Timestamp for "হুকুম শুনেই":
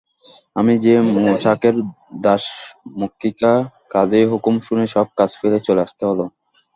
4.31-4.89